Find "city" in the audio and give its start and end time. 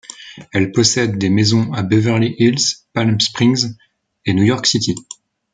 4.65-4.95